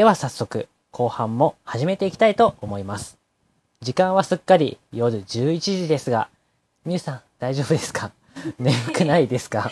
[0.00, 3.18] では早速、後半も始めていきたいと思います。
[3.82, 6.30] 時間はすっかり夜11時ですが、
[6.86, 8.10] みゆさん大丈夫ですか？
[8.58, 9.70] 眠くないですか？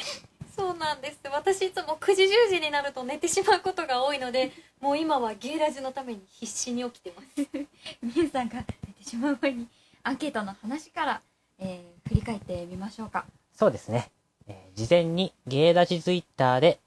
[0.55, 1.19] そうなんです。
[1.33, 4.53] 私いつも9時10時になると寝てしまうことが多いので
[4.83, 7.49] もう今はゲイラジのために必死に起きてます。
[8.05, 8.57] みゆさんが
[8.87, 9.67] 寝てしまう前に
[10.03, 11.23] アンケートの話から、
[11.59, 13.25] えー振り返ってみましょうか。
[13.57, 14.11] そうですね。
[14.47, 16.81] えー事前にゲイラジツイッターで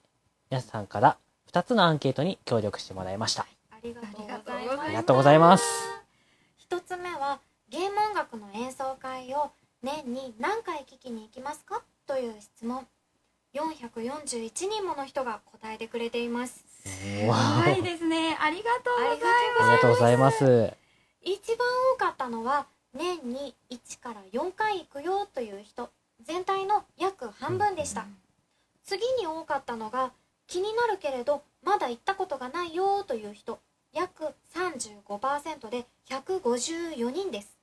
[0.52, 1.18] 皆さんから
[1.52, 3.46] 2つのアンケートに協力してもらいました。
[3.72, 4.82] ありがとうございあます。
[4.84, 5.64] ありがとうございます。
[6.58, 9.52] 一つ目はゲーム音楽の演奏会を
[9.84, 11.82] 年に何回聴きに行きますか？
[12.08, 12.88] という質問。
[13.54, 16.64] 441人もの人が答えてくれています。
[17.28, 18.38] わあはいですね。
[18.40, 19.16] ありがとうございあ
[19.66, 20.74] りがとうございます。
[21.22, 25.90] 一番多かったのは年に1から4回行くよという人。
[26.24, 28.06] 全体の約半分でした、
[28.86, 30.12] 次に多かったのが
[30.52, 33.60] 気になるけれどまだ行ったことがないよという人
[33.94, 37.58] 約35%で154人です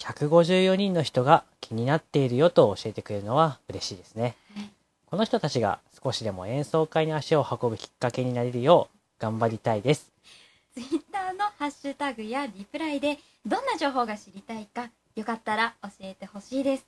[0.00, 4.36] 154人の人が気になっているよと教えてくれるのは嬉しいですね。
[4.54, 4.70] はい
[5.10, 10.12] この人たちが少しでも演奏会に足を運ぶきっかけになれるよう頑張りたいです。
[10.74, 16.86] ツイッターのハッシュタグやリプライでどんな情報が知りたいかよかったら教えてほしいです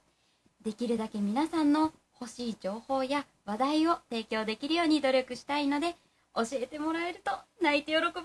[0.62, 5.96] できるだけ皆さんの欲しい情報や話題を提供できるように努力したいので
[6.36, 8.20] 教えてもらえると泣いて喜びます。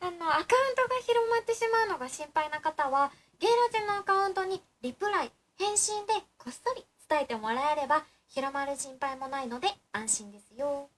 [0.00, 10.88] あのアカウントが広まってしまうのが心配な方はゲイラジのアカウントにリプライ返信でこっそり伝えてもらえれば広まる心配もないので安心ですよ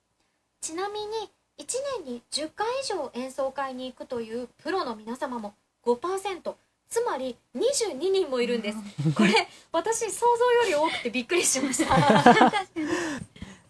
[0.59, 1.07] ちなみに
[1.59, 1.65] 1
[2.03, 5.53] 年に10回以上演奏会に行くというプロの皆様も
[5.85, 6.53] 5%
[6.93, 8.77] つまり22人もいるんです。
[9.15, 11.95] これ私想像より多くてびっくりしました。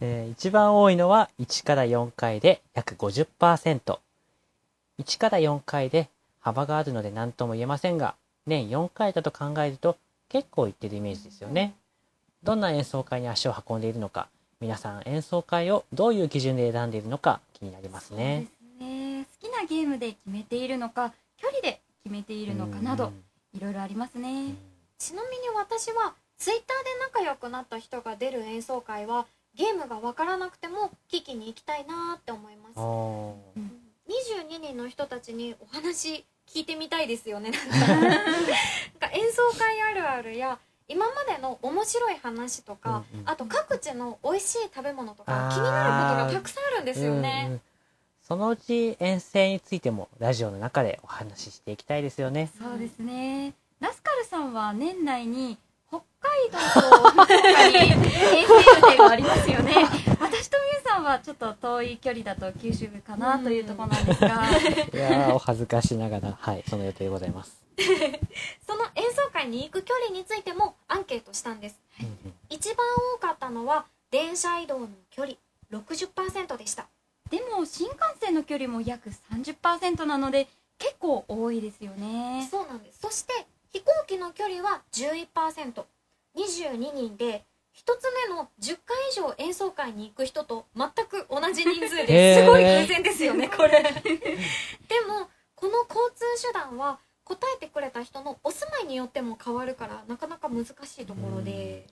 [0.01, 3.97] えー一番多いのは1から4回で約50%。
[4.99, 6.09] 1から4回で
[6.41, 9.95] 幅があるので何とも言えませんが、年4回だと考えると
[10.27, 11.75] 結構いってるイメージですよね。
[12.43, 14.27] どんな演奏会に足を運んでいるのか、
[14.59, 18.47] 皆さん演奏会をどういう基準で選んでいるのか気になりますね。
[18.81, 19.25] ね。
[19.41, 23.23] 好きなゲームで決めているのか距離で決めているのかなどうん。
[23.57, 24.55] いろいろありますね。
[24.97, 29.25] ちなみに私はツイッターで仲良くなった人が出る演奏会は
[29.55, 32.71] ゲームが分からなくても聞きに行きたいなって思います。
[32.77, 33.59] おー。
[33.59, 33.71] うん。
[34.51, 37.69] 22人の人たちにお話聞いてみたいですよねなん
[38.99, 39.07] か。
[39.13, 40.59] 演奏会あるあるや
[40.89, 43.29] 今までの面白い話とか、うんうん。
[43.29, 47.61] あと各地の美味しい食べ物とか気になることがたくさんあるんですようんうねん
[48.23, 52.49] そのうち遠征についてもラジオの中でお話ししていきたいですよね。
[52.57, 53.53] そうですね。
[53.81, 55.57] ラスカルさんは年内に
[55.89, 58.47] 北海道と福岡に遠征予
[58.91, 59.73] 定がありますよね。
[60.21, 67.61] 私とみゆさんはちょっと遠い距離だと九州かなというところなんですが、いやーお恥ずかしながら、はい、その予定でございます。
[68.65, 71.77] その演奏会に行く距離についてもアンケートしたんです。
[72.49, 72.77] 一番
[73.15, 75.35] 多かったのは電車移動の距離
[75.73, 76.87] 60%でした
[77.33, 82.47] でも新幹線の距離も約30%なので結構多いですよね。
[82.51, 82.99] そうなんです。
[82.99, 83.33] そして
[83.71, 93.81] 飛行機の距離は 11%22 人で一つ目の10回以上演奏会に行く人と全く同じ人数ですごい偶然ですよねこれ。
[93.81, 93.89] で
[95.07, 100.69] もこの交通手段は答えてくれた人のお住まいによっても変わるからなかなか難し
[101.01, 101.87] いところで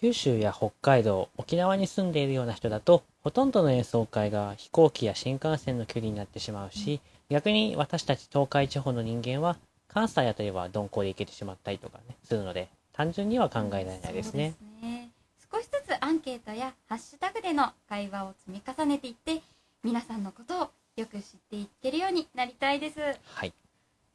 [0.00, 9.56] 九州や北海道、沖縄に住んでいるような人だと、ほとんどの演奏会が飛行機や新幹線の距離になってしまうし、逆に私たち東海地方の人間は、
[9.88, 14.54] 関西あたりは鈍行で行けてしまったりとかね、するので、単純には考えられないですね。
[14.56, 15.10] すね
[15.52, 19.42] 少しずつアンケートやハッシュタグでの会話を積み重ねていって
[19.82, 23.52] 皆さんのことをよく知っていけるようになりたいですはい。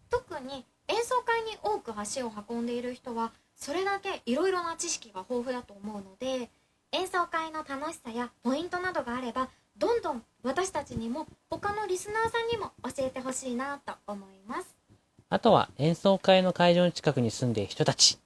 [0.09, 3.31] 特に演奏会に多く足を運んでいる人は
[3.63, 6.49] それだけいろいろな知識が豊富だと思うので
[6.91, 14.75] 演奏会の楽しさやポイントなどがあればどんどん私たちにも他のリスナーさんにも教えてほしいなと思います
[15.29, 18.19] あとは演奏会の会場の近くに住んでいる人たち。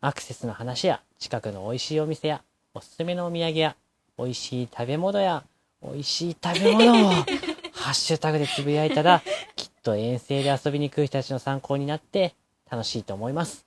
[0.00, 2.42] アクセスの話や、近くの美味しいお店や、
[2.74, 3.76] おすすめのお土産や、
[4.18, 5.44] 美味しい食べ物や、
[5.80, 7.12] 美味しい食べ物を、
[7.72, 9.22] ハッシュタグでつぶやいたら、
[9.54, 12.34] きっと遠征で遊びに来る人たちの参考になって、
[12.68, 13.64] 楽しいと思います。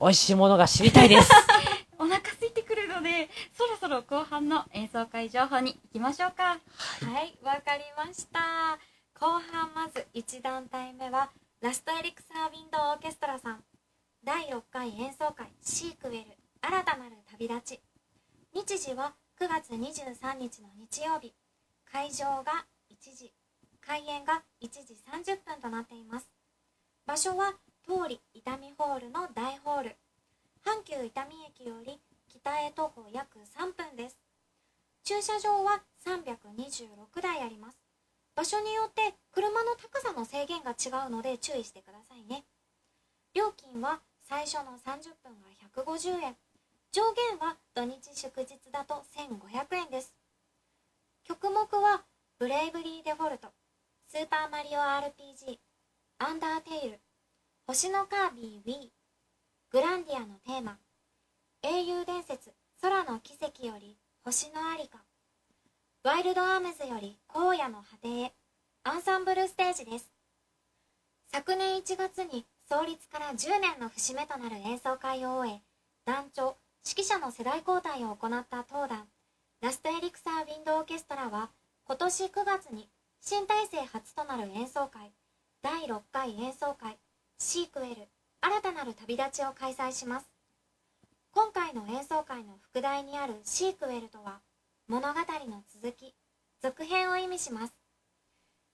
[0.00, 1.30] 美味しいものが知りたいです。
[1.98, 6.44] お腹空いてくるのでそろそろ後半の演奏会情報に行きましょうか。
[6.44, 6.58] は
[7.22, 7.36] い。
[7.42, 8.78] わかりました。
[9.14, 11.30] 後半まず1団体目は
[11.60, 13.64] ラストエリクサーウィンドウオーケストラさん。
[14.22, 17.80] 第6回演奏会シークウェル新たなる旅立ち。
[18.52, 21.34] 日時は9月23日の日曜日。
[21.90, 23.32] 会場が1時
[23.80, 26.30] 開演が1時30分となっています。
[27.04, 27.54] 場所は
[27.88, 29.96] 通り伊丹ホールの大ホール。
[30.62, 31.98] 阪急伊丹駅より
[32.28, 34.18] 北へ徒歩約3分です。
[35.04, 37.78] 駐車場は326台あります。
[38.36, 42.44] 場所によって車の高さの制限が違うので注意してくださいね。
[43.32, 45.48] 料金は最初の30分が
[45.82, 46.36] 150円。
[46.92, 50.12] 上限は土日祝日だと1500円です。
[51.24, 52.02] 曲目は
[52.38, 53.48] ブレイブリーデフォルト。
[54.06, 55.56] スーパーマリオ RPG
[56.18, 57.00] アンダーテイル。
[57.70, 58.88] 星のカービィ Wii
[59.72, 60.78] グランディアのテーマ。
[61.62, 62.50] 英雄伝説
[62.80, 65.04] 空の奇跡より星のありか。
[66.02, 68.32] ワイルドアームズより荒野の果てへ。
[68.84, 70.10] アンサンブルステージです。
[71.30, 75.60] 昨年1月に創立から10年の節目となる演奏会を終え
[76.06, 76.56] 団長
[76.88, 79.04] 指揮者の世代交代を行った当団
[79.60, 81.50] ラストエリクサーウィンドオーケストラは
[81.84, 82.88] 今年9月に
[83.20, 85.12] 新体制初となる演奏会
[85.60, 86.96] 第6回演奏会。
[87.40, 88.08] シークエル
[88.40, 90.26] 新たなる旅立ちを開催します。
[91.30, 94.40] 今回の演奏会の副題にあるシークエルとは
[94.88, 96.14] 物語の続き
[96.60, 97.74] 続編を意味します。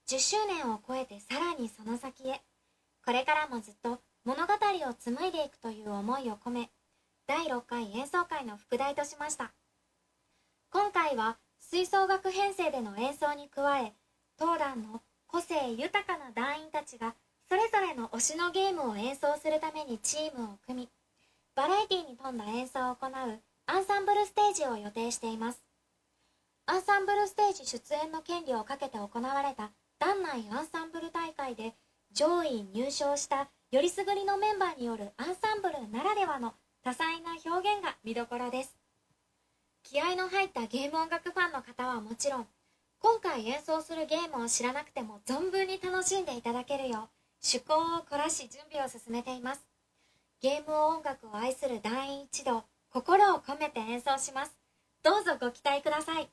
[0.08, 2.40] 10周年を超えてさらにその先へ
[3.05, 6.70] これからもずっと物語を紡いでいくという思いを込め
[7.26, 9.52] 第6回演奏会の副題としました。
[10.70, 13.93] 今回は吹奏楽編成での演奏に加え
[14.38, 17.14] 当団の個性豊かな団員たちが
[17.49, 20.88] それぞれの推しのゲームを演奏するためにチームを組み
[21.55, 25.62] バラエティに富んだ演奏を行うアンサンブルステージを予定しています。
[26.67, 31.75] アンサンブルステージ出演の権利をかけて行われた団内アンサンブル大会で
[32.12, 38.76] 上位入賞したよりすぐりのメンバーによるアンサンブルならではの多彩な表現が見どころです。
[39.82, 42.46] 気合の入ったゲーム音楽ファンの方はもちろん
[42.99, 49.61] 今回演奏するゲームを知らなくても存分に楽しんでいただけるよう趣向を凝らし準備を進めています。
[50.41, 54.56] ゲーム音楽を愛する団員一同心を込めて演奏します。
[55.02, 56.29] どうぞご期待ください。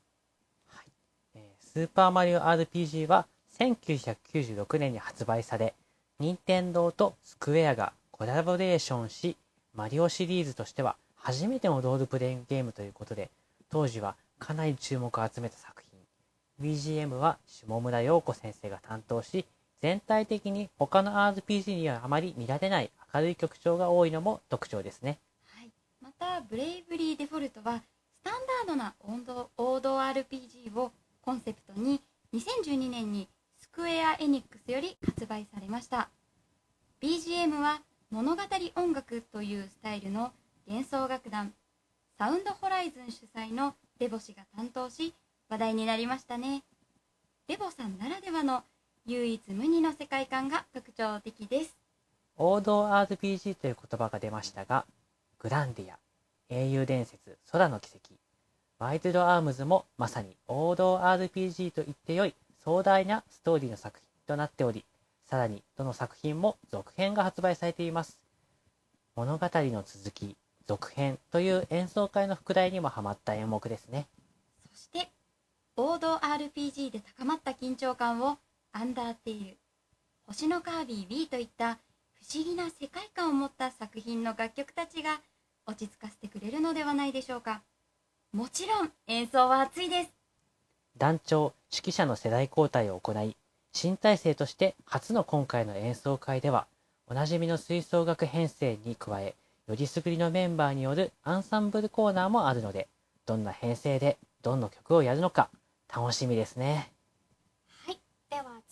[1.35, 3.27] えースーパーマリオ RPG は
[3.59, 5.73] 1996年に発売され、
[6.19, 9.35] 任天堂とスクエアがコラボレーションし、
[9.75, 13.29] マリオシリーズとしては初めてのロールプレイングゲームということで、
[13.69, 16.71] 当時はかなり注目を集めた作品。
[16.73, 19.45] BGM は下村陽子先生が担当し、
[19.81, 25.19] 全体的に他の RPG にはあまり見られない明るい曲調が多いのも特徴ですね。
[25.45, 28.33] はい、またブレイブリーデフォルトはスタン
[28.65, 30.91] ダードな王道王道 RPG を
[31.21, 31.99] コンセプトに
[32.33, 36.09] 2012年にスクエア・エニックスより発売されました。
[37.01, 37.81] BGM は
[38.11, 38.41] 物語
[38.75, 40.31] 音楽というスタイルの
[40.67, 41.53] 幻想楽団
[42.19, 45.15] サウンドホライズン主催のデボ氏が担当し
[45.49, 46.63] 話題になりましたね。
[47.47, 48.63] デボさんならではの
[49.07, 51.75] 唯一無二の世界観が特徴的です
[52.37, 54.85] 王道 RPG という言葉が出ましたが、
[55.39, 55.97] グランディア、
[56.49, 58.13] 英雄伝説、空の奇跡、
[58.77, 64.85] ワイルドアームズもまさに王道 RPG と言ってよい壮大なストーリーの作品となっており、
[65.27, 68.19] さらにどの作品も続編が発売されています。
[69.15, 70.35] 物語の続き、
[70.67, 74.07] 続編という演奏会の副題にもハマった演目ですね。
[74.71, 75.09] そして
[75.75, 78.37] 王道 RPG で高まった緊張感を
[78.73, 79.57] アンダーテイル。
[80.25, 81.77] 星のカービィ B といった
[82.13, 85.19] 不思議な世界観を持った作品の楽曲たちが
[85.65, 87.61] 落ち着かせてくれるのではないでしょうか。
[88.31, 90.11] もちろん演奏は熱いです。
[90.97, 93.35] 団長、指揮者の世代交代を行い、
[93.73, 96.65] 新体制として初の今回の演奏会では、
[97.07, 99.35] おなじみの吹奏楽編成に加え、
[99.67, 102.87] よりすぐりのメンバーによるアンサンブルコーナーもあるので、
[103.25, 105.49] どんな編成でどんな曲をやるのか
[105.93, 106.89] 楽しみですね。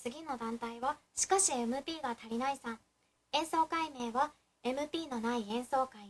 [0.01, 2.79] 次の団体はしかし MP が足りないさん。
[3.34, 4.32] 演奏会名は
[4.63, 6.10] MP のない演奏会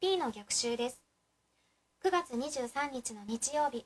[0.00, 1.02] 9P の逆襲です。
[2.04, 3.84] 9月23日の日曜日。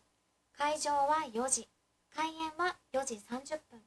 [0.59, 1.67] 会場は4時。
[2.15, 3.81] 開演は4時30分。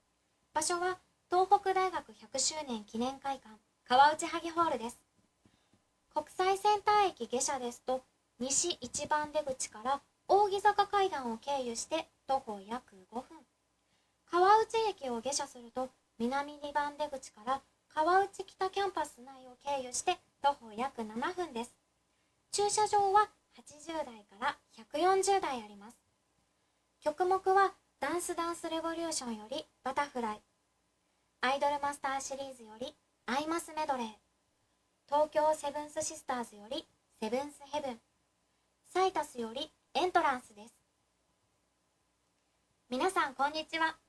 [0.56, 0.98] 場所は
[1.30, 3.56] 東北大学100周年記念会館。
[3.88, 4.98] 川内萩ホールです。
[6.16, 8.04] 国際センター駅下車ですと
[8.40, 13.43] 西一番出口から扇坂階段を経由して徒歩約5分。
[14.34, 17.62] 川内駅を下車すると南2番出口から
[17.94, 21.76] 川内北キャンパス内を経由して徒歩約7分です。
[22.52, 24.58] 駐車場は80台から
[24.92, 25.98] 140台あります。
[27.04, 30.42] 曲目はダンスダンスレボリューションよりバタフライ。
[31.42, 32.92] アイドルマスターシリーズより
[33.28, 34.08] アイマスメドレー。
[35.06, 36.88] 東京セブンスシスターズより
[37.22, 38.00] セブンスヘブン。
[38.92, 40.74] サイタスよりエントランスです。
[42.90, 44.03] 皆さんこんにちは。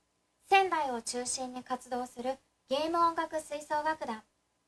[0.47, 2.37] 仙台を中心に活動する
[2.69, 4.21] ゲーム音楽吹奏楽団。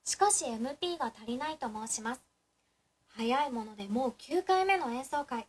[0.03, 2.21] しかし MP が足りないと申します。
[3.09, 5.45] 早いものでもう9回目の演奏会。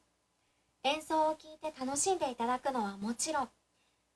[0.85, 3.49] 演奏を聴いて楽しんでいただくのはもちろん。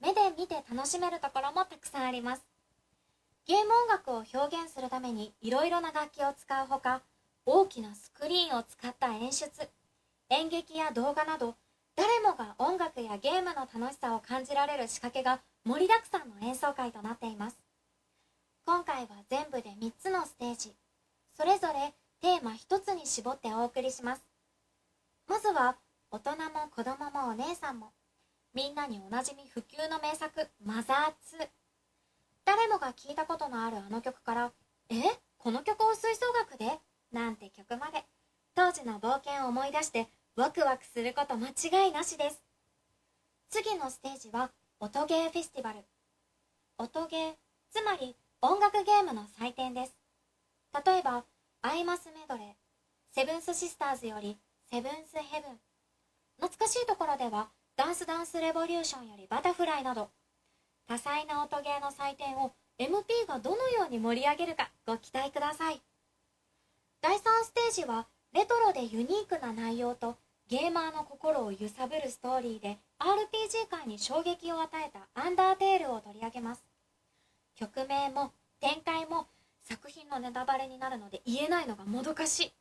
[0.00, 2.42] 目で見て楽しめるところもたくさんあります。
[3.47, 7.00] ゲーム音楽を表現するためにいろいろな楽器を使うほか
[7.47, 9.50] 大きなスクリーンを使った演出
[10.28, 11.57] 演劇や動画など
[11.97, 17.57] 誰もが音楽やゲームの楽しさを感じられる仕掛けが盛りだくさんの演奏会となっています。
[18.66, 20.73] 今回は全部で3つのステージ。
[21.37, 24.23] それぞれテーマ1つに絞ってお送りします。
[25.28, 25.76] まずは
[26.11, 27.92] 大人も子供もお姉さんも。
[28.54, 31.49] みんなにおなじみ不朽の名作マザー2
[32.45, 34.52] 誰もが聞いたことのあるあの曲から
[34.90, 34.95] え？
[35.38, 36.71] この曲を吹奏楽で？
[37.12, 38.02] なんて曲まで。
[38.57, 42.42] 当時の冒険を思い出してワクワクすること間違いなしです。
[43.49, 44.50] 次のステージは
[44.84, 45.78] 音ゲーフェスティバル。
[46.76, 47.32] 音ゲー
[47.70, 49.94] つまり音楽ゲームの祭典です。
[50.84, 51.22] 例えば
[51.62, 52.46] アイマスメドレー
[53.14, 54.36] セブンスシスターズより
[54.68, 55.60] セブンスヘブン。
[56.40, 57.46] 懐かしいところでは
[57.76, 60.08] ダンスダンスレボリューションよりバタフライなど
[60.88, 65.80] 多彩な音ゲーの祭典を MP がどのように盛り上げるかご期待ください。
[67.00, 70.16] 第3ステージはレトロでユニークな内容と
[70.48, 76.64] ゲーマーの心を揺さぶるストーリーで RPG 界に衝撃を与えたアンダーテールを取り上げます。
[77.56, 79.26] 曲名も展開も
[79.64, 82.52] 作品のネタバレになるので言えないのがもどかしい。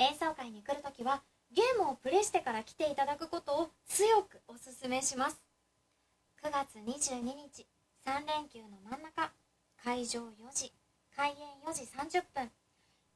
[0.00, 1.22] 演奏会に来るときは
[1.54, 5.40] ゲームをプレイしてから来ていただくことを強くおすすめします。
[6.42, 7.64] 9月22日
[8.04, 9.30] 3連休の真ん中
[9.84, 10.72] 会場4時
[11.14, 12.50] 開演4時30分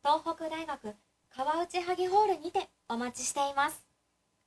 [0.04, 0.94] 東北大学
[1.34, 3.85] 川内萩ホールにてお待ちしています。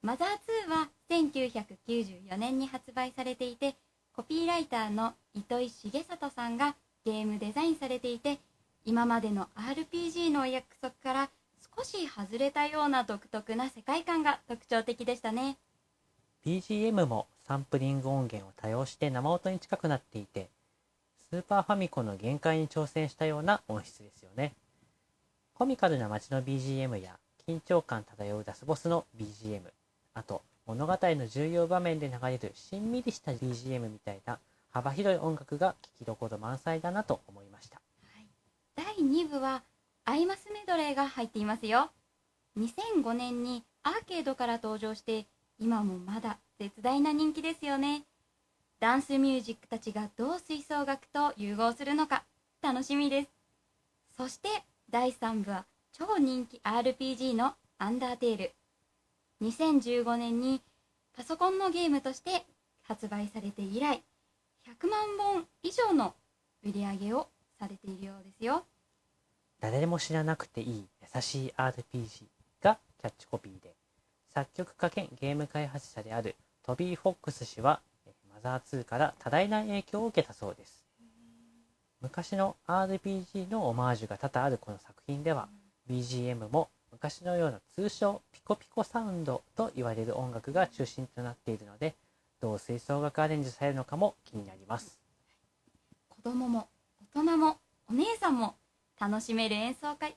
[0.01, 3.75] マザー2は1994年に発売されていて
[4.13, 8.39] コピーライターの糸井重里さんがゲームデザインされていて
[8.85, 11.29] 今までの RPG のお約束から
[11.75, 15.57] 少し外れたような独特な世界観が特徴的でしたね。
[16.45, 20.49] BGM もサンプリング音源を多用して生音に近くなっていて
[21.29, 24.53] スーパーファミコンの限界に挑戦したような音質ですよね。
[25.53, 29.59] コミカルな街の BGM や緊張感漂うラスボスの BGM
[30.13, 34.39] あと物語の重要場面で流れるしんみりした BGM みたいな
[34.71, 37.81] 幅広い音楽が聴きどころ満載だなと思いました。
[38.75, 39.63] 第2部は
[40.05, 41.91] アイマスメドレーが入っていますよ。
[42.57, 45.25] 2005年にアーケードから登場して
[45.59, 48.03] 今もまだ絶大な人気ですよね。
[48.79, 52.23] ダンスミュージックたちがどう吹奏楽と融合するのか
[52.61, 53.29] 楽しみです。
[54.15, 54.49] そして
[54.89, 58.51] 第3部は超人気 RPG のアンダーテール。
[59.41, 60.61] 2015年に
[61.15, 62.45] パソコンのゲームとして
[62.83, 64.03] 発売されて以来
[64.67, 66.13] 100万本以上の
[66.63, 67.27] 売り上げを
[67.59, 68.65] されているようですよ。
[69.61, 72.25] 誰でも知らなくていい優しい RPG
[72.61, 73.73] がキャッチコピーで
[74.33, 77.81] 作曲家兼ゲーム開発者であるトビー・フォックス氏は
[78.33, 80.85] マザー2から多大な影響を受けたそうです。
[82.01, 85.49] 昔の RPG のオマージュが多々あるこの作品では
[85.89, 91.95] BGM も昔のような通称ピコピコサウンドと言われる音楽が中心となっているので
[92.41, 94.99] どう吹奏楽アレンジされるのかも気になります。
[96.09, 96.67] 子供も
[97.13, 97.57] 大人も
[97.89, 98.55] お姉さんも
[98.99, 100.15] 楽しめる演奏会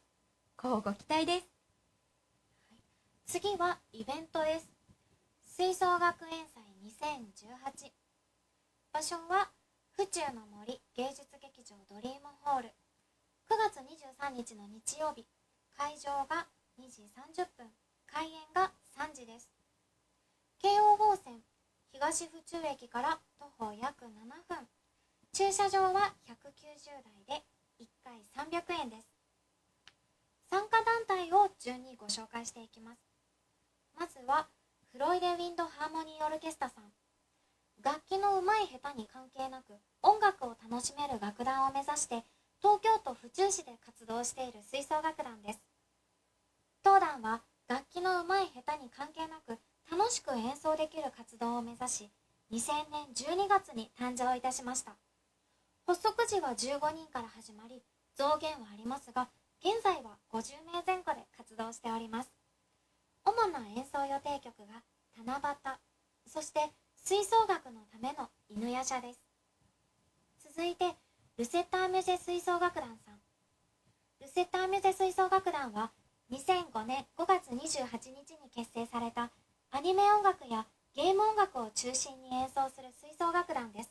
[0.57, 1.47] 乞うご期待です。
[3.27, 4.69] 次はイベントです。
[5.57, 7.91] 吹奏楽園祭2018
[8.93, 9.51] 場所は
[9.97, 12.69] 府中の森芸術劇場ドリームホール。
[12.69, 12.71] 9
[13.59, 15.27] 月23日の日曜日。
[15.77, 16.47] 会場が
[16.81, 17.67] 2時30分
[18.07, 19.49] 開演が3時です。
[20.59, 21.43] 京王本線
[21.93, 24.09] 東府中駅から徒歩約7
[24.49, 24.69] 分。
[25.33, 27.43] 駐車場は190台で
[27.81, 29.09] 1回300円です。
[30.51, 33.01] 参加団体を順にご紹介していきます。
[33.99, 34.49] まずは
[34.93, 36.85] フロイデ・ウィンド・ハーモニー・オルケスタさん。
[37.83, 42.25] 楽器の上手い下手に関係なく音楽を楽しめる楽団を目指して
[42.61, 45.72] 東京都府中市で活動している吹奏楽団です。
[46.83, 49.59] 当団は楽器の上手い下手に関係なく
[49.91, 52.11] 楽しく演奏できる活動を目指し
[52.53, 54.93] 2000年12月に誕生いたしました。
[55.87, 57.83] 発足時は15人から始まり
[58.15, 59.29] 増減はありますが
[59.65, 62.35] 現在は50名前後で活動しております。
[63.25, 64.83] 主な演奏予定曲が
[65.17, 66.61] 七夕そして
[66.97, 69.21] 吹奏楽のための犬夜叉です。
[70.55, 70.97] 続いて
[71.39, 73.21] ルセッターミュゼ吹奏楽団さん。
[74.21, 75.93] ルセッターミュゼ吹奏楽団は
[76.31, 79.31] 2005年5月28日に結成された
[79.71, 83.91] アニメ音楽やゲーム音楽を中心に演奏する吹奏楽団です。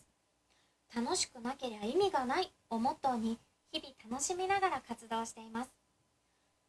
[0.96, 3.40] 楽しくなけりゃ意味がないをモットーに
[3.72, 5.72] 日々楽しみながら活動しています。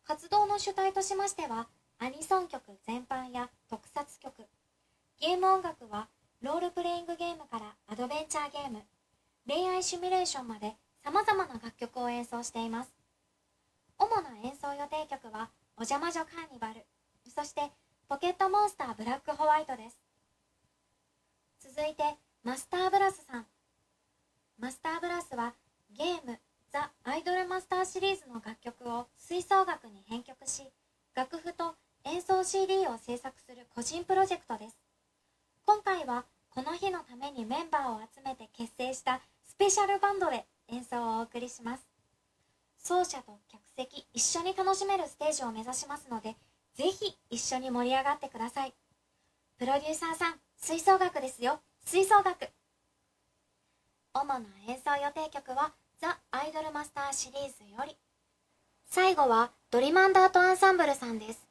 [0.04, 4.45] 活動の主体としましてはアニソン曲全般や特撮曲。
[5.21, 6.09] ゲーム音楽は
[6.40, 8.83] ロールプレイングゲームからアドベンチャーゲーム。
[9.47, 13.01] 恋愛シミュレーションまで様々な楽曲を演奏しています。
[14.02, 16.85] 主な演奏予定曲は「お邪魔女カーニバル」
[17.32, 17.71] そして
[18.09, 19.97] 「ポケットモンスターブラックホワイト」です。
[21.61, 23.47] 続いてマスターブラスさん。
[24.59, 25.54] マスターブラスは
[25.92, 26.40] ゲーム
[26.73, 30.73] 「ザ・アイドルマスター」シリーズの楽曲を吹奏楽に編曲し
[31.14, 34.76] 楽譜と演奏 CD を制作する個人プロジェクトです。
[35.64, 41.91] 今回はこの日のためにメンバーを集めて結成したスペシャルバンドで演奏をお送りします。
[42.83, 46.37] 奏者と客席一緒に楽しめるステージを目指しますので
[46.75, 48.75] ぜひ一緒に盛り上がってください。
[49.59, 51.61] プロデューサーさん吹奏楽ですよ。
[51.85, 52.49] 吹奏楽。
[54.15, 57.97] 主な演奏予定曲はザ・アイドルマスターシリーズより。
[58.87, 61.47] 最後はドリマンダートアンサンブルさんです。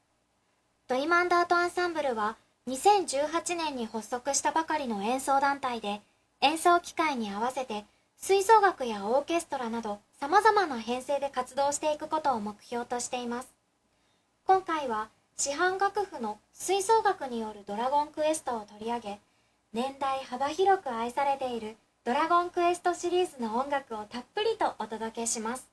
[0.87, 2.35] ドリマンダートアンサンブルは
[2.67, 6.01] 2018年に発足したばかりの演奏団体で
[6.41, 7.85] 演奏機会に合わせて
[8.23, 13.49] 吹奏楽やオーケストラなど様々な編成で活動していくことを目標としています。
[14.45, 19.19] 今回は市販楽譜の吹奏楽によるドラゴンクエストを取り上げ
[19.73, 25.67] 年代幅広く愛されているドラゴンクエストシリーズの音楽をたっぷりとお届けします。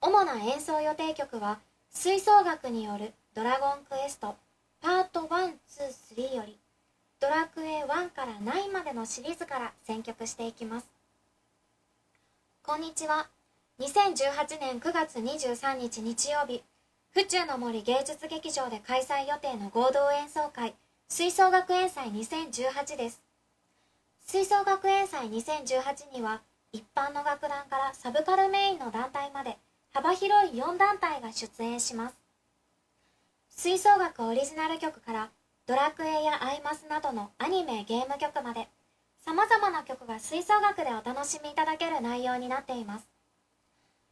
[0.00, 1.60] 主な演奏予定曲は
[1.92, 4.34] 吹奏楽によるドラゴンクエスト
[4.80, 6.58] パート123より
[7.20, 10.91] ドラクエ1から9までのシリーズから選曲していきます。
[12.64, 13.26] こんにちは。
[13.80, 16.62] 2018年9月23日日曜日
[17.10, 20.72] 府中の森芸術劇場で開催予定の合同演奏会
[21.08, 23.20] 吹奏楽園祭2018です。
[24.28, 26.40] 吹奏楽園祭2018には
[26.72, 29.58] 一般の楽団からサブカルメインの団体まで
[29.92, 32.14] 幅広い4団体が出演します。
[33.50, 35.30] 吹奏楽オリジナル曲から
[35.66, 38.68] ドラクエやアイマスなどのアニメゲーム曲まで
[39.24, 43.06] 様々な曲が吹奏楽でお楽しみいただける内容になっています。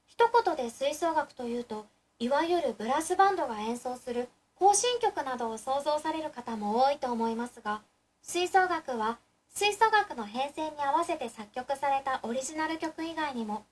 [0.06, 1.86] 一言で吹奏楽というと
[2.18, 7.80] いわゆるブラスバンドが演奏する行進曲などを想像される方も多いと思いますが
[8.22, 9.18] 吹奏楽は
[9.54, 13.64] 吹奏楽の編成に合わせて作曲されたオリジナル曲以外にも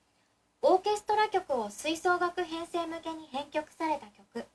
[0.63, 4.47] オーケストラ曲を吹奏楽編成向けに編曲された曲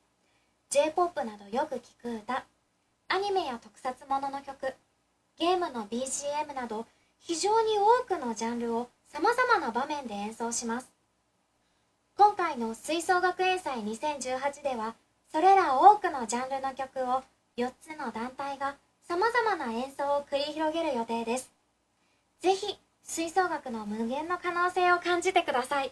[0.71, 2.45] J-POP などよく聴く歌
[3.09, 4.73] アニメや特撮ものの曲
[5.37, 6.85] ゲームの BGM など
[7.19, 10.91] 非常に多くのジャンルを様々な場面で演奏します。
[12.15, 14.95] 今回の吹奏楽園祭2018では
[15.31, 17.23] それら多くのジャンルの曲を
[17.57, 18.75] 4つの団体が
[19.07, 21.51] 様々な演奏を繰り広げる予定です。
[22.39, 25.91] ぜひ吹奏楽の無限の可能性を感じてください。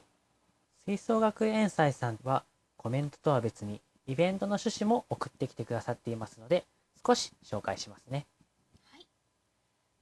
[0.86, 2.44] 吹奏楽園祭さんは
[2.78, 6.66] コメントとは別にイベントの趣旨も送ってきてくださっていますので
[7.06, 8.26] 少し紹介しますね。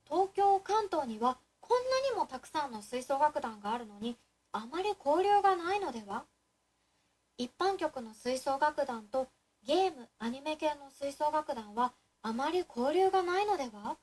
[0.10, 4.18] 東京関東にはこんなにもたくさんの吹奏楽団があるのに
[4.52, 6.24] あまり交流がないのでは？
[7.38, 9.28] 一般局の吹奏楽団と
[9.66, 11.94] ゲームアニメ系の吹奏楽団は
[12.24, 13.98] あまり交流がないのでは？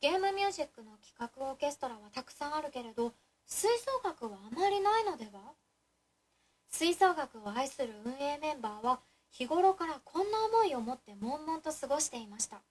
[0.00, 3.12] ゲームミュージックの企画オーケストラはたくさんあるけれど
[3.46, 5.52] 吹奏楽はあまりないのでは？
[6.70, 12.62] 吹奏楽を愛する運営メンバーは日頃からこんな思いを持って悶々と過ごしていました。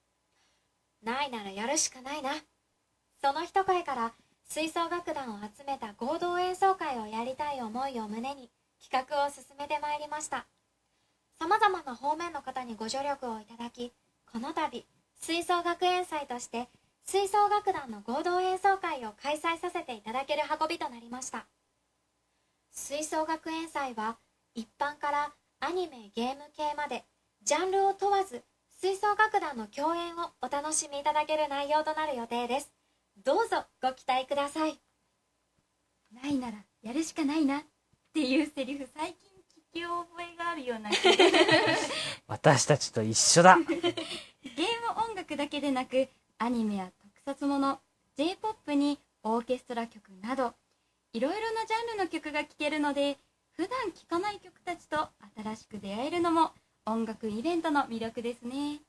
[1.04, 2.32] ないならやるしかないな。
[3.22, 4.13] その一声から
[4.50, 8.50] 吹奏楽団を集めた合同演奏会をやりたい思いを胸に
[8.82, 10.46] 企画を進めてまいりました。
[11.39, 13.92] さまざまな方面の方にご助力をいただき
[14.32, 14.86] この度
[15.20, 16.70] 吹奏楽園祭として
[17.06, 21.46] 吹奏楽団の合同演奏会を開催させていただける運びとなりました。
[22.72, 24.18] 吹奏楽園祭は
[24.56, 27.06] 一般からアニメゲーム系まで
[27.44, 28.44] ジャンルを問わず
[28.84, 32.69] 吹奏楽団の共演をお楽しみいただける内容となる予定です。
[33.24, 34.78] どうぞご期待ください。
[36.12, 37.62] ないならやるしかないなっ
[38.13, 39.32] ていうセリフ最近
[39.74, 40.89] 聞き覚えがあるような
[42.28, 43.56] 私たちと一緒だ。
[43.63, 47.80] ゲーム音楽だけでなくアニメや特撮もの
[48.17, 50.54] j p o p にオーケストラ曲など
[51.13, 53.17] いろいろなジャンルの曲が聴けるので
[53.52, 56.52] 普段聴かない曲たちと新しく出会えるのも
[56.86, 58.82] 音楽イベントの魅力ですね。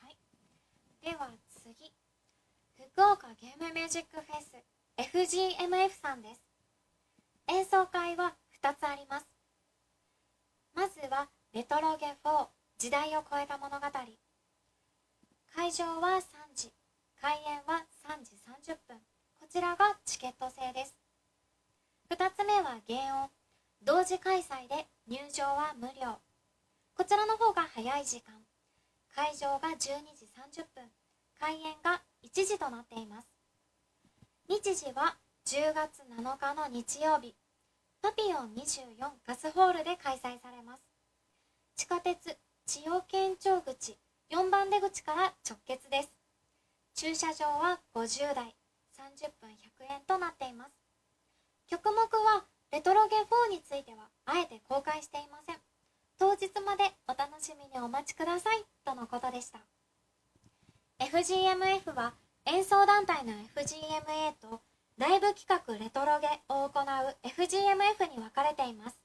[0.00, 0.16] はい。
[1.02, 1.92] では次
[2.94, 4.54] 福岡ゲームミュージックフェス
[4.96, 6.40] FGMF さんです。
[7.48, 9.26] 演奏会は2つあります。
[10.72, 12.46] まずはレトロゲ4
[12.78, 13.86] 時代を超えた物語。
[15.56, 16.22] 会場は3
[16.54, 16.70] 時
[17.20, 18.36] 開演は3時
[18.70, 18.98] 30分。
[19.40, 20.94] こちらがチケット制です。
[22.10, 23.30] 2つ目は原音
[23.82, 26.27] 同時開催で入場は無料。
[26.98, 28.34] こちらの方が早い時間。
[29.14, 30.26] 会場が12時
[30.60, 30.82] 30分。
[31.38, 33.28] 開演が1時となっています。
[34.48, 37.36] 日時は10月7日の日曜日。
[38.02, 40.82] パピオン24ガスホールで開催されます。
[41.76, 43.96] 地下鉄千代県庁口
[44.32, 46.10] 4番出口から直結です。
[46.96, 48.56] 駐車場は50台。
[48.98, 50.72] 30分100円となっています。
[51.68, 55.67] 曲目はレトロゲ4についてはあえて公開していません。
[56.18, 59.60] 当日までお楽しみにお待ちくださいとのことでした。
[60.98, 64.60] FGMF は演奏団体の FGMA と
[64.98, 68.98] ライブ企画レトロゲを行う FGMF に分かれています。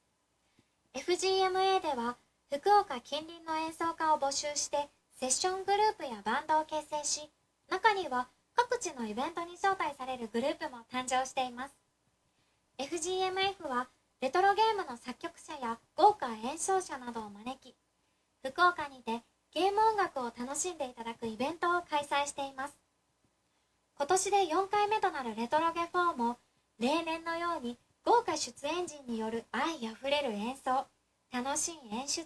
[0.95, 2.17] FGMA では
[2.51, 7.29] 福岡近隣の演奏家を募集してセッショングループやバンドを結成し
[7.69, 11.75] 中には各地のイベントに招待されるグループも誕生しています。
[12.79, 13.87] FGMF は
[14.23, 17.75] レトロゲームの作曲者や豪華演奏者などを招き
[18.41, 19.21] 福岡にて
[19.53, 22.77] ゲーム音楽を楽しんでいただくイベントを開催しています。
[23.97, 26.37] 今年で4回目となるレトロゲ4も
[26.79, 30.87] 例年のように豪華出演陣による愛あふれる演奏
[31.33, 32.23] 楽しい演出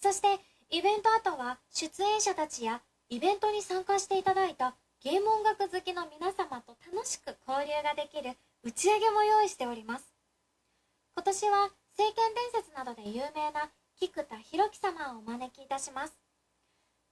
[0.00, 0.38] そして
[0.70, 10.11] イベント後は出演者たちやイベントに参加していただいたゲーム音楽好きの皆様と楽しく交流ができる打ち上げも用意しております。
[11.14, 16.18] 今年は「聖剣伝説」などで有名な菊田博樹様をお招きいたします。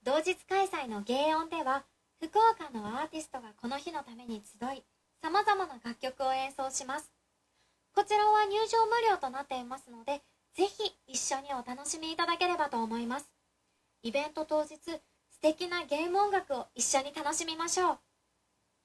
[0.02, 1.84] 同日開催の芸音では
[2.18, 4.82] 福岡のアーティストがこの日のために集い
[5.20, 7.12] さまざまな楽曲を演奏します。
[7.94, 10.22] こちらは入場無料となっていますので
[10.54, 13.30] ぜひ一緒にお楽しみいただければと思います。
[14.02, 15.02] イベント当日素
[15.42, 17.98] 敵なゲーム音楽を一緒に楽しみましょう。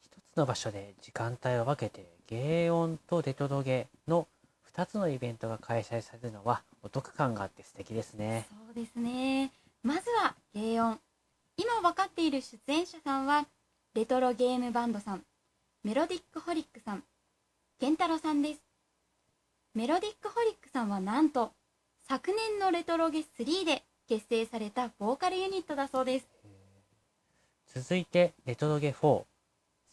[0.04, 4.28] 一つの場所で時間帯を分けて芸音とデトロゲの
[4.76, 8.46] 2つのイベントが開催されるのはお得感があって素敵ですね。
[8.50, 9.52] そうですね。
[9.84, 11.00] まずは芸音
[11.56, 13.46] 今分かっている出演者さんは
[13.94, 15.24] レトロゲームバンドさん。
[15.86, 17.04] メロディックホリックさん。
[17.80, 18.60] ケンタロさんです。
[19.74, 21.52] メロディックホリックさんはなんと
[22.08, 26.28] 昨年のレトロゲ3で結成されたボーカルユニットだそうです。
[27.74, 29.24] 続いてレトロゲ4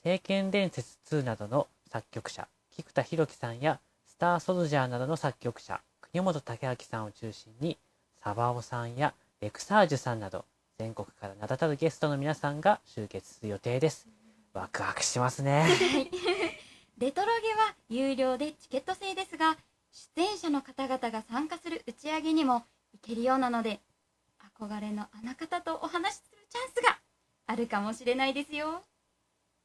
[0.03, 3.92] 聖剣伝説2などの作曲者菊田博樹さんやス
[4.23, 7.77] ターソルジャーなどの作曲者国本武明さんを中心に
[8.23, 10.45] サバオさんやレクサージュさんなど
[10.79, 14.07] 全国から名だたるゲストの皆さんが集結する予定です。
[14.55, 15.67] ワクワクしますね。
[16.99, 19.57] レトロゲは有料でチケット制ですが
[20.15, 23.81] 出演者の方々が参加する打ち上げにも行けるようなので
[24.57, 26.97] 憧れのあの方とお話しするチャンスが
[27.49, 28.85] あるかもしれないですよ。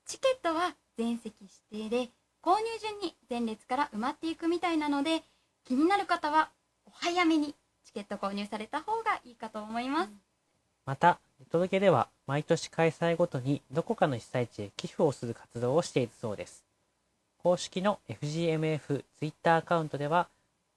[0.07, 1.41] チケットは全席
[1.71, 2.11] 指定で
[2.43, 5.23] 購入順に前列から埋まっていくみたいなので
[5.65, 6.49] 気になる方は
[6.85, 10.11] お早めにチケット購入された方がいいかと思います、
[10.85, 16.65] またレトロゲでは毎年開催ごとにどこかの被災地へ寄付をする活動をしているそうです。
[17.43, 20.27] 公式の FGMF ツイッターアカウントでは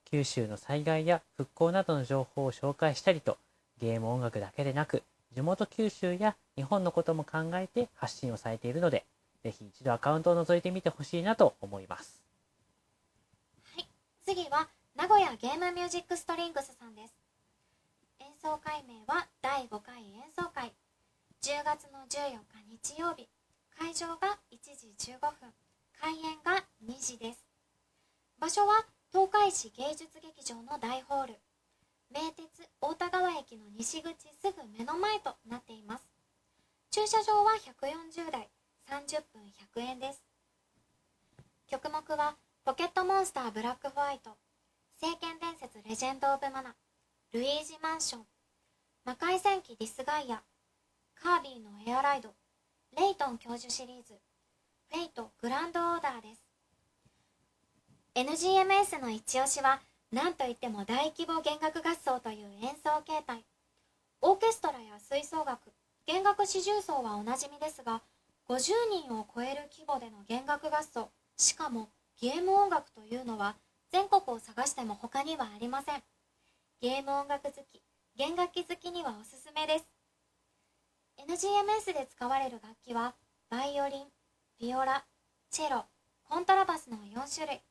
[0.05, 3.37] 九州の災害や復興などの情報を紹介したりと
[3.81, 9.03] ゲーム音楽だけでなく地元九州や日本のことも考えて発信をされているので
[9.43, 12.23] ぜひ一度アカウントを覗いてみてほしいなと思います。
[13.75, 13.87] はい。
[14.23, 17.13] 次は名古屋ゲームミュージックストリングスさんです。
[18.19, 20.73] 演奏会名は第5回演奏会。
[21.41, 23.27] 10月の14日日曜日。
[23.77, 25.31] 会場が1時15分。
[25.99, 27.43] 開演が2時です。
[28.39, 31.39] 場所は東海市芸術劇場の大ホール。
[32.13, 32.45] 名鉄
[32.81, 36.03] 大田川駅の西口すぐ目の前となっています。
[36.91, 38.49] 駐車場は140台。
[38.91, 39.41] 30分
[39.73, 40.21] 100円です。
[41.69, 44.31] 曲目はポケットモンスターブラックホワイト。
[44.99, 46.75] 聖剣伝説レジェンド・オブ・マナ。
[47.31, 48.21] ルイージ・マンション。
[49.05, 50.41] 魔界戦記ディスガイア。
[51.15, 52.33] カービィのエアライド。
[52.97, 54.15] レイトン教授シリーズ。
[54.93, 56.43] フェイトグランドオーダーです。
[58.15, 59.79] NGMS の一押しは
[60.11, 63.45] 何といっても大規模弦楽合奏という演奏形態。
[64.19, 65.71] オーケストラや吹奏楽
[66.05, 68.01] 弦楽四重奏はおなじみですが
[68.51, 68.73] 50
[69.07, 71.09] 人を超える規模での弦楽合奏。
[71.37, 71.87] しかも
[72.19, 73.55] ゲーム音楽というのは
[73.93, 76.03] 全国を探しても他にはありません。
[76.81, 77.81] ゲーム音楽好き
[78.17, 79.85] 弦楽器好きにはおすすめです。
[81.29, 83.15] NGMS で使われる楽器は
[83.49, 84.07] バイオリン
[84.59, 85.05] ビオラ
[85.49, 85.85] チェロ
[86.27, 87.61] コントラバスの4種類。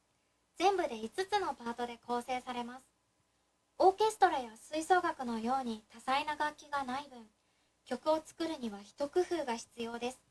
[0.56, 2.84] 全部で5つのパートで構成されます。
[3.76, 7.26] オーケストラや吹奏楽のように多彩な楽器がない分
[7.84, 10.29] 曲を作るには一工夫が必要です。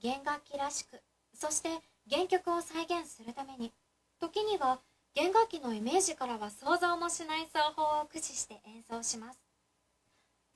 [0.00, 1.00] 弦楽器らしく
[1.34, 1.68] そして
[2.10, 3.72] 原曲を再現するために
[4.20, 4.80] 時には
[5.14, 9.40] 弦楽器のイメージからは想像もしない奏法を駆使して演奏します。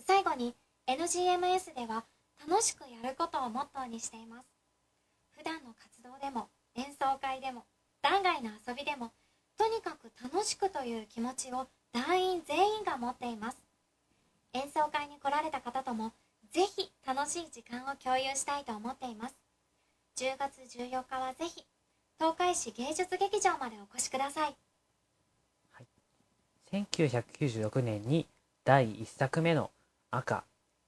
[0.07, 0.55] 最後に
[0.87, 2.05] NGMS では
[2.49, 4.47] 楽しくやることをモットーにしています。
[5.37, 7.65] 普段の活動でも演奏会でも
[8.03, 9.13] 弾外の遊びでも
[9.59, 13.59] とにかく楽しくという気持ちを団員全員が持っています。
[14.53, 16.13] 演奏会に来られた方とも
[16.55, 19.35] ぜひ楽しい時間を共有したいと思っています
[20.17, 21.64] 10月14日はぜひ
[22.17, 24.55] 東海市芸術劇場までお越しください
[26.71, 28.29] 1996年に
[28.64, 29.71] 第1作目の
[30.12, 30.45] 赤、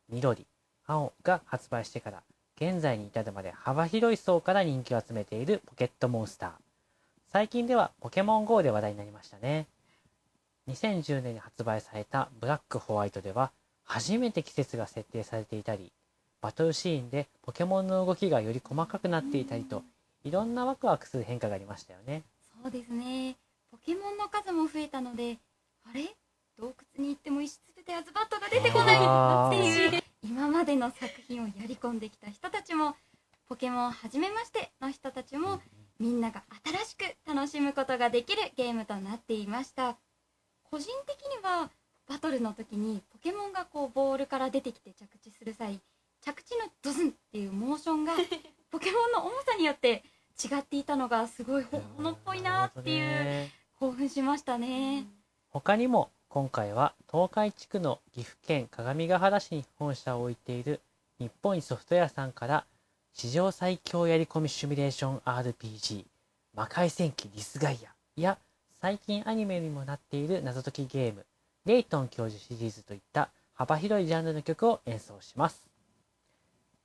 [0.08, 0.46] 緑、
[0.86, 2.22] 青が発売してから
[2.56, 6.50] 現在に至るまで幅広い層から人気を集めているポケットモンスター。
[7.30, 9.66] 最近ではポケモン GO で話題になりましたね。
[10.68, 13.52] 2010年に発売されたブラックホワイトでは
[13.86, 15.92] 初めて季節が設定されていたり、
[16.42, 19.82] バトルシーンでポケモンの動きがより細かくなっていたりと、
[20.24, 22.22] いろんなワクワクする変化がありましたよね。
[22.62, 23.36] そうですね。
[23.70, 25.38] ポケモンの数も増えたので
[25.84, 26.14] あれ？
[26.58, 30.02] 洞窟に行っても石つぶてアズバットが出てこないっていう。
[30.22, 32.96] 今までの作品をやり込んできた人たちも
[33.48, 35.60] ポケモンはじめましての人たちも
[36.00, 39.96] みんなが新しく楽しむことができるゲームとなっていました。
[40.64, 41.70] 個人的には
[42.08, 45.80] バトルの時にポケモンがこうボールから出てきて着地する際
[46.20, 48.14] 着地のドズンっていうモーションが
[48.70, 50.02] ポケモンの重さによって
[50.42, 53.50] 違っていたのがすごい本物っぽいなっていうね。
[53.78, 55.06] 興奮しましたね。
[55.50, 60.80] 他にも今回は東海地区の岐阜県各務原市に本社を置いている
[61.18, 62.66] 日本一ソフトウェアさんから
[63.12, 66.04] 史上最強やり込みシミュレーション RPG
[66.54, 68.38] 魔界戦記ディスガイアや
[68.80, 71.24] 最近アニメにもなっている謎解きゲーム
[71.66, 75.68] レイトン教授シリーズといった幅広いジャンルの曲を演奏します。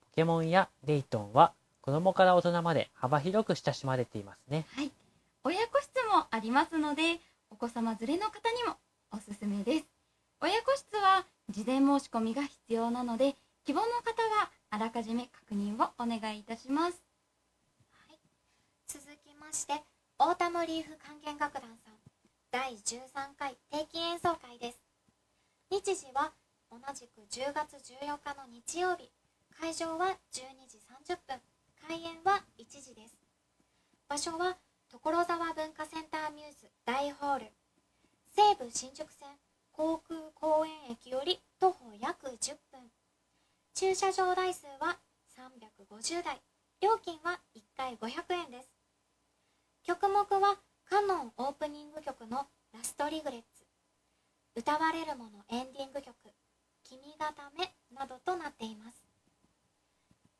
[0.01, 4.65] ポケモンやレイトンは子供から大人まで幅広く親しまれていますね。
[4.75, 4.91] はい。
[5.43, 7.19] 親子室もありますので、
[7.51, 8.75] お子様連れの方にも
[9.11, 9.85] おすすめです。
[10.41, 17.03] 親子室は事前申し込みが必要なので、希望の方はあらかじめ確認をお願いいたします。
[18.87, 19.83] 続きまして
[20.19, 21.90] オータムリーフ管弦楽団さん
[22.51, 24.83] 第13回定期演奏会です。
[25.69, 26.33] 日時は
[26.69, 29.09] 同じく10月14日の日曜日。
[29.57, 31.39] 会場は12時30分。
[31.87, 33.15] 開演は1時です。
[34.09, 34.57] 場所は
[34.91, 37.45] 所沢文化センターミューズ大ホール。
[38.35, 39.29] 西武新宿線
[39.71, 42.81] 航空公園駅より徒歩約10分。
[43.75, 44.99] 駐車場台数は
[45.87, 46.41] 350台。
[46.81, 48.69] 料金は1回500円です。
[49.83, 50.57] 曲目は
[50.91, 53.65] カノンオープニング曲の「ラストリグレッツ」
[54.59, 56.13] 歌われるものエンディング曲
[56.83, 59.01] 「君がため」などとなっています。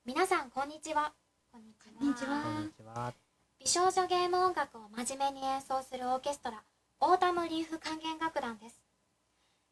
[0.03, 1.13] 皆さんこんにちは。
[1.53, 2.01] こんにちは。
[2.01, 3.13] こんにちは。
[3.59, 6.61] 美少女ゲーム音楽を真面目に演奏するオーケストラ
[6.99, 8.83] オータムリーフ管弦楽団です。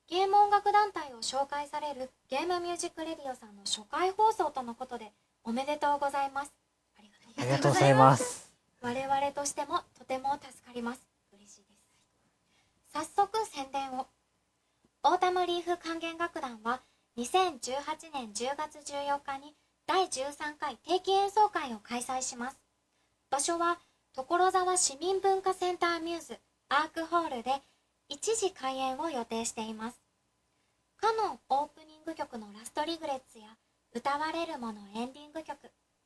[0.07, 5.11] ゲーム音楽団体を紹介されるゲームミュージックレディオさんの初回放送とのことで
[5.43, 6.53] おめでとうございます。
[6.97, 7.17] ありが
[7.57, 8.48] とうございます。
[8.81, 11.01] 我々としてもとても助かります。
[11.33, 11.63] 嬉しいで
[13.01, 13.05] す。
[13.15, 14.07] 早速宣伝を。
[15.03, 16.81] オータムリーフ管弦楽団は
[17.17, 19.53] 2018年10月14日に
[19.85, 22.57] 第13回定期演奏会を開催します。
[23.29, 23.79] 場所は
[24.15, 26.39] 所沢市民文化センターミューズ
[26.69, 27.51] アークホールで
[28.09, 29.99] 1時開演を予定しています。
[30.97, 33.45] カノンオープニング曲のラストリグレッツや
[33.93, 35.57] 歌われるものエンディング曲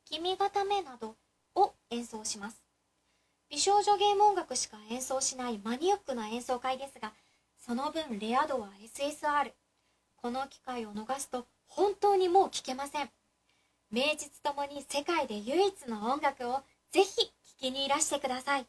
[0.04, 1.14] 君がためなど
[1.54, 2.63] を演奏します。
[3.50, 7.12] 美少女ゲーム音楽しか演奏しないマニアックな演奏会ですが
[7.58, 9.52] その分レア度は SSR
[10.16, 13.10] この機会を逃すと本当にもう聴けません。
[13.90, 18.66] 名実ともに世界で唯一の音楽をぜひ聴きにいらしてください。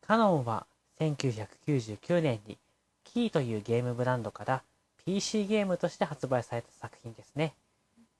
[0.00, 0.66] カノンは
[1.00, 2.58] 1999年に
[3.04, 4.62] キーというゲームブランドから
[5.04, 7.54] PC ゲームとして発売された作品ですね。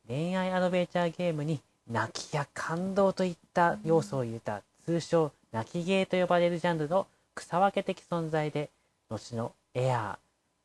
[0.09, 8.71] 恋愛アドベンチャーゲームに泣きや感動といった要素を入れた通称泣きゲーと呼ばれるジャンルの草分け的存在で、
[9.09, 10.18] 後のエアー、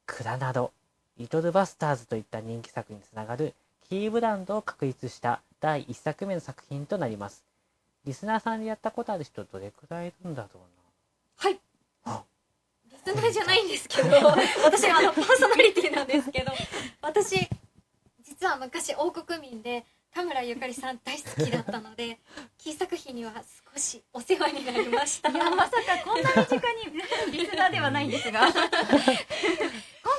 [0.06, 0.71] クラなど、
[1.17, 3.53] リトルバスターズといった人気作につながる
[3.89, 7.43] キーブランドを確立した第1作目の作品となります。
[8.06, 11.49] リスナーさんでやったことある人どれくらいいるんだろうな。
[11.49, 11.60] はい
[12.06, 12.23] あ
[12.89, 14.10] リスナーじゃないんですけど
[14.63, 16.51] 私あのパーソナリティなんですけど
[17.01, 17.47] 私
[18.23, 19.86] 実は昔王国民で
[20.17, 22.17] 田村ゆかりさん大好きだったので
[22.58, 23.32] キー作品には
[23.71, 26.56] 少しお世話になりましたいや、まさかこんな身近
[27.30, 28.47] にリスナーではないんですが。
[28.49, 28.63] 今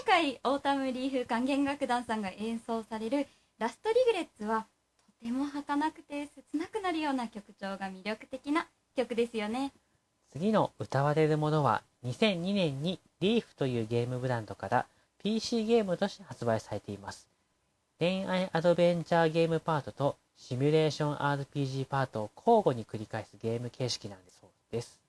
[0.07, 3.27] 回、オータムリーフ管弦楽団さんが演奏される
[3.59, 4.69] ラストリグレッツは、
[5.21, 9.73] とても儚くて切なくなるような曲調が魅力的な曲ですよね
[10.31, 14.87] 次の歌われるものは2002年にリーフというゲームブランドから
[15.19, 17.28] PC ゲームとして発売されています。
[18.01, 25.01] 恋愛アドベンチャーゲームパートとシミュレーション RPG パートを交互に繰り返すゲーム形式なんだそうです。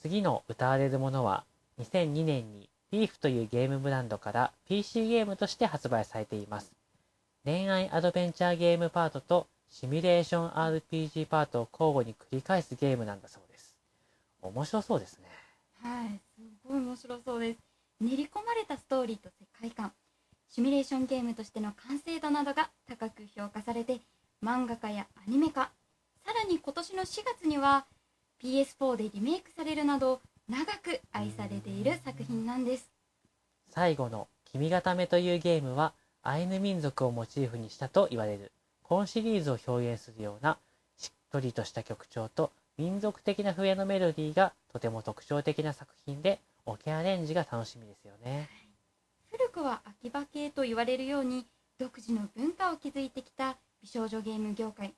[0.00, 1.44] 次の歌われるものは
[1.78, 6.72] 2002年にリーフというゲームブランドから PC ゲームとして発売されています。
[7.44, 13.76] 恋愛アドベンチャーゲームパートとシミュレーション RPG パートを交互に繰り返すゲームなんだそうです。
[14.40, 15.28] 面白そうですね。
[15.82, 17.58] はいすごい面白そうです
[18.00, 19.92] 練り込まれたストーリーと世界観
[20.48, 24.00] シミュレーションゲームとしての完成度などが高く評価されて
[24.42, 25.70] 漫画化やアニメ化
[26.24, 27.86] さらに今年の4月には
[28.42, 32.90] PS4 でリメイクされるなど長く愛されている作品なんです
[33.70, 40.58] 最後の君がためというゲームはアイヌ民族をモチーフにしたと言われる今シリーズを表現するような
[40.96, 48.48] しっとりとした曲調と民族的な笛のメロディーがとても特徴的な作品でオケアレンジが楽しみですよね。
[49.38, 51.44] 古くは秋葉系と言われるように
[51.78, 54.94] 独自の文化を築いてきた美少女ゲーム業界。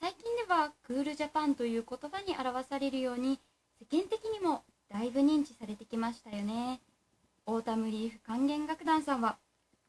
[0.00, 3.38] 最近ではクールジャパンという言葉に表されるように
[3.80, 6.80] 世間的にもだいぶ認知されてきましたよね。
[7.46, 9.36] オータムリーフ管弦楽団さんは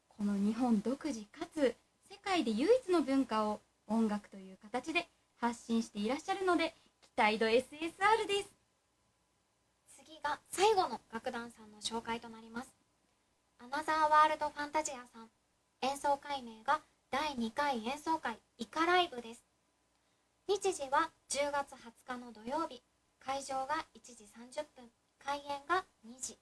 [0.10, 1.76] この日本独自かつ
[2.08, 5.08] 世界で唯一の文化を音楽という形で
[5.40, 7.58] 発信していらっしゃるので期待度 SSR
[8.28, 8.54] です。
[10.06, 12.81] 次が最後の楽団さんの紹介となります。
[13.62, 15.30] アナザーワールドファンタジアさん。
[15.84, 19.46] 演奏会名が第2回演奏会イカライブです。
[20.48, 22.82] 日時は10月20日の土曜日。
[23.24, 24.90] 会場が1時30分。
[25.24, 26.40] 開演が2時。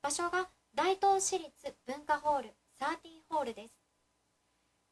[0.00, 1.50] 場所が大東市立
[1.84, 3.74] 文化ホール30ホールです。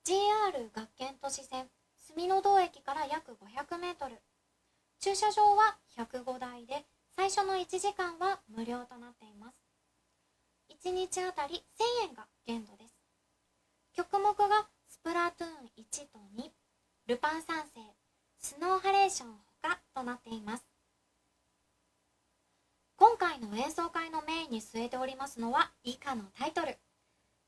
[0.03, 4.21] JR 学研都市線住の堂駅から約500メートル。
[4.99, 9.64] 駐車場は105台で最初の1時間は無料となっています。
[10.71, 11.65] 1日あたり
[12.05, 12.95] 1000円が限度です。
[13.95, 16.51] 曲目がスプラトゥーン1と2
[17.07, 17.81] ルパン三世
[18.39, 20.65] スノーハレーションほかとなっています。
[22.97, 26.77] 今回の演奏会のメインに据えておりますのは以下のタイトル。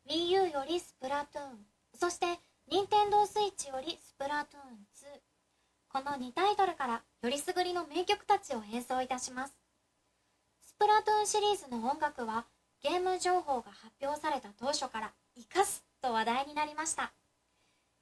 [0.09, 2.27] WiiU よりスプラトゥーンそして
[2.71, 5.21] 任天堂スイッチよりスプラトゥーン2
[5.89, 9.59] この2タイトルからよりすぐりの名曲たちを演奏いたします。
[10.61, 12.45] スプラトゥーンシリーズの音楽は
[12.83, 17.13] ゲーム情報が発表された当初から生かすと話題になりました。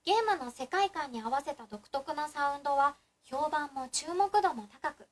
[0.04, 5.08] ゲームの世界観に合わせた独特なサウンドは評判も注目度も高く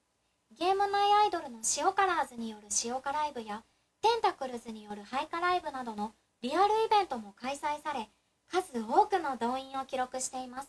[0.59, 3.65] ゲーム内アイドルの塩カラーズによる塩カライブや
[4.03, 8.11] テンタクルズによるハイカライブなどのリアルイベントも開催され
[8.51, 10.69] 数多くの動員を記録しています。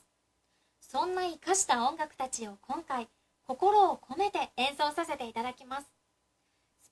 [0.79, 3.09] そんな生かした音楽たちを今回
[3.45, 5.92] 心を込めて演奏させていただきます。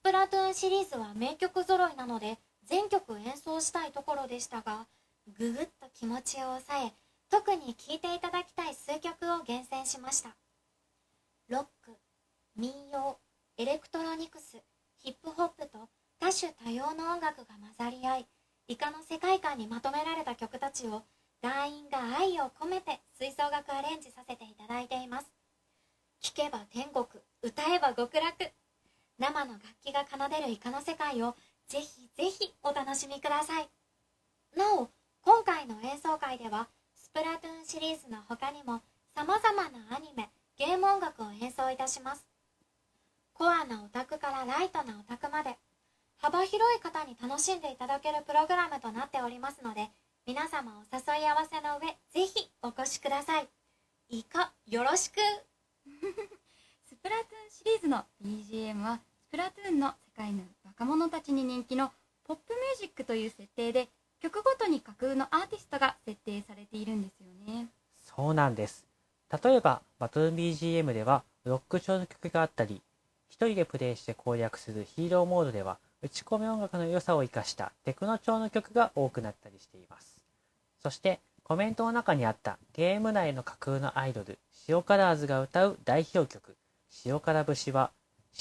[0.03, 4.87] スプラトゥーンシリーズは名曲揃いなので全曲演奏したいところでしたが
[5.37, 6.93] ぐぐっと気持ちを抑え
[7.29, 10.35] 特に聴いていただきたい数曲を厳選しました。
[11.47, 11.91] ロック
[12.55, 13.17] 民謡
[13.57, 14.57] エレクトロニクス
[14.97, 15.87] ヒップホップと
[16.19, 18.27] 多種多様の音楽が混ざり合い
[18.67, 21.03] イカの世界観にまとめられた曲たちを
[21.41, 25.31] 団員が愛を込めて吹奏楽アレンジさせていただいています。
[26.21, 27.05] 聴けば天国
[27.41, 28.51] 歌えば極楽。
[29.21, 31.35] 生の楽器が奏でるイカの世界を
[31.67, 33.69] ぜひぜひお楽しみください。
[34.57, 34.89] なお
[35.21, 38.81] 今回の演奏会ではスプラトゥーンシリーズの他にも
[39.15, 42.25] 様々なアニメゲーム音楽を演奏いたします。
[43.35, 45.55] コアなオタクからライトなオタクまで
[46.17, 49.89] 幅広い方に楽しんでいただけるプログラムとなっておりますので
[50.25, 53.47] 皆様お誘い合わせの上ぜひお越しください。
[54.09, 55.19] いいかよろしく。
[56.89, 58.99] スプラトゥーンシリーズの BGM は
[59.31, 61.89] プラトゥーンの世界の若者たちに人気の
[62.27, 63.87] ポップミュージックという設定で
[64.21, 67.67] 曲ごとに架空のアーティストが設定されているんですよね
[68.03, 68.85] そうなんです。
[69.41, 72.81] 例えば、バトル BGM ではロック調の曲があったり、
[73.29, 80.17] 一人でプレイして攻略するヒーローモードでは、打ち込み音楽の良さを生かしたテクノ調の曲が多くなったりしています。
[80.83, 86.57] そして、コメントの中にあったゲーム内の架空のアイドル、塩カラーズが歌う代表曲、
[87.05, 87.91] 塩辛節は、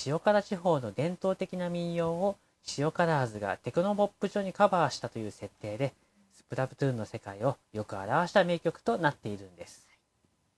[0.06, 2.36] 塩辛地方の伝統的な民謡を
[2.78, 5.92] 塩カラーズがテクノポップ調にカバーしたという設定で、
[6.32, 9.88] スプラトゥーンの世界をよく表した名曲となっているんです。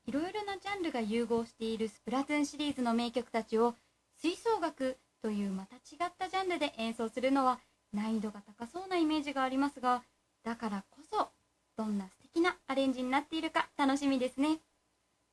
[0.07, 3.75] いろいろなジャンルが融合しているスプラトゥーンシリーズの名曲たちを
[4.21, 7.61] 吹奏楽というまた違ったジャンルで演奏するのは
[7.93, 10.03] 難易度が高そうなイメージがありますが
[10.45, 11.29] だからこそ
[11.77, 14.59] どんな素敵なアレンジになっているか楽しみですね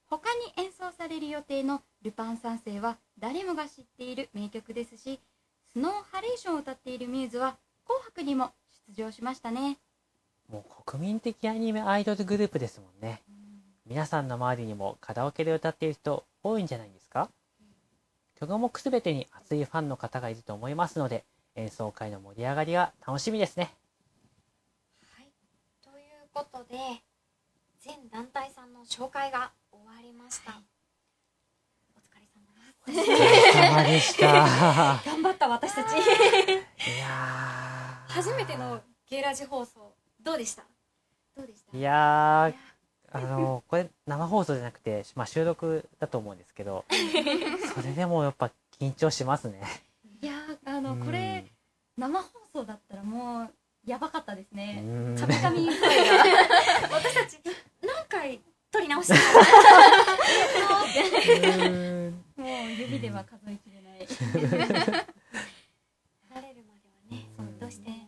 [0.08, 5.20] 他に演奏される予定の「ルパン三世」は誰もが知っている名曲ですし
[5.72, 8.54] スノーハレーションを歌っているミューズは「紅白」にも
[8.88, 9.78] 出場しましたね
[10.48, 13.22] もう国民的アニメアイドルグループですもんね。
[13.86, 17.30] 皆さんの周りにもカラオケで歌っている人多いんじゃないですか？
[18.40, 21.24] 曲目すべてに熱いファンの方がいると思いますので、
[21.56, 23.72] 演奏会の盛り上がりが楽しみですね。
[25.16, 25.32] はい、
[25.84, 26.78] ということで
[27.80, 30.79] 全団体さんの紹介が終わりました、お疲れ様です
[32.88, 34.28] お疲れ様でした。
[35.06, 35.94] 頑張った私たち。
[35.98, 36.00] い
[36.98, 38.12] やー。
[38.14, 40.64] 初めてのゲイラジ放送どうでした？
[41.38, 41.78] どうでした？
[41.78, 42.54] いやー、
[43.12, 46.86] あの、 これ生放送じゃなくて、まあ、収録だと思うんですけど、
[47.76, 48.50] それでもやっぱ
[48.80, 49.62] 緊張しますね。
[50.22, 51.46] いやーあのこれ
[51.98, 53.50] 生放送だったらもう
[53.86, 55.88] やばかったですうねんカミカミ声が。
[56.92, 57.40] 私たち
[57.82, 59.16] 何回撮り直した？
[59.16, 59.22] の
[61.68, 61.99] うん
[62.40, 64.08] もう指では数えきれない。
[66.34, 67.90] 慣れるまではねうんどうして？
[67.90, 68.08] ね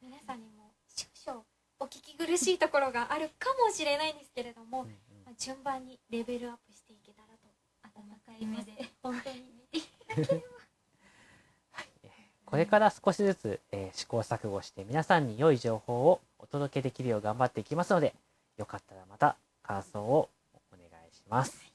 [0.00, 1.44] 皆さんにも少々
[1.78, 4.84] お聞き苦しいところがあるかもしれないんですけれども、
[5.24, 7.48] まあ順番にレベルアップしていけたらと
[8.00, 9.44] 温かい目で本当にね。
[12.44, 18.12] これから少しずつ、えー試行錯誤して皆さんに良い情報をお届けできるよう頑張っていきますので、
[18.56, 20.28] よかったらまた感想を
[20.72, 21.69] お願いします。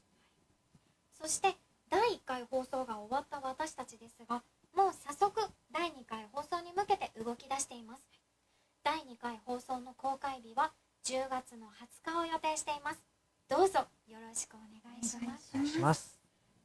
[1.26, 1.57] そして
[1.89, 4.43] 第1回放送が終わった私たちですが
[4.78, 5.41] もう早速
[5.73, 8.03] 第2回放送に向けて動き出しています。
[8.84, 10.69] 第2回放送の公開日は
[11.03, 11.65] 10月の
[12.05, 13.01] 20日を予定しています。
[13.49, 15.80] どうぞよろしくお願いします。
[15.80, 16.13] ます。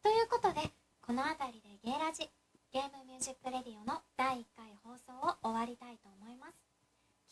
[0.03, 0.61] ということで
[1.01, 2.29] この辺りでゲイラジ
[2.71, 6.53] ゲームミュージックレディオの第1回放送を終わりたいと思います。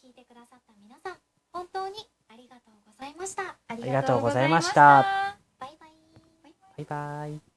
[0.01, 1.21] 聞いてくださった皆さん
[1.53, 3.59] 本当にありがとうございました。
[3.69, 5.38] ありがとうございました
[6.79, 7.48] バイバイ。